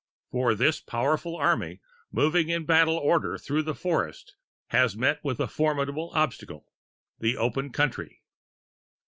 For 0.31 0.55
this 0.55 0.79
powerful 0.81 1.35
army, 1.35 1.79
moving 2.11 2.49
in 2.49 2.65
battle 2.65 2.97
order 2.97 3.37
through 3.37 3.69
a 3.69 3.75
forest, 3.75 4.33
has 4.69 4.97
met 4.97 5.23
with 5.23 5.39
a 5.39 5.47
formidable 5.47 6.09
obstacle 6.15 6.65
the 7.19 7.37
open 7.37 7.69
country. 7.71 8.23